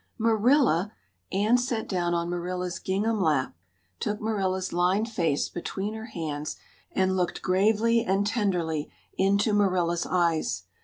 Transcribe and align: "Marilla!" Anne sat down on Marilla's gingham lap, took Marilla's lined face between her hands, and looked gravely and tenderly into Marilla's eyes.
"Marilla!" 0.17 0.93
Anne 1.31 1.59
sat 1.59 1.87
down 1.87 2.15
on 2.15 2.27
Marilla's 2.27 2.79
gingham 2.79 3.21
lap, 3.21 3.55
took 3.99 4.19
Marilla's 4.19 4.73
lined 4.73 5.07
face 5.07 5.47
between 5.47 5.93
her 5.93 6.05
hands, 6.07 6.55
and 6.91 7.15
looked 7.15 7.43
gravely 7.43 8.03
and 8.03 8.25
tenderly 8.25 8.89
into 9.19 9.53
Marilla's 9.53 10.07
eyes. 10.07 10.63